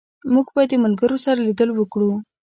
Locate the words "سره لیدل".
1.25-1.69